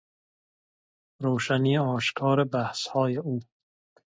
[1.23, 3.39] روشنی آشکار بحثهای او